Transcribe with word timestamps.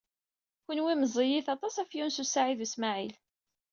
Kenwi 0.65 0.93
meẓẓiyit 0.95 1.47
aṭas 1.55 1.75
ɣef 1.79 1.91
Yunes 1.97 2.17
u 2.23 2.25
Saɛid 2.27 2.59
u 2.65 2.67
Smaɛil. 2.73 3.13